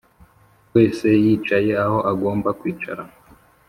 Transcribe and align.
wese 0.73 1.07
yicaye 1.23 1.71
aho 1.83 1.97
agomba 2.11 2.49
kwicara, 2.59 3.03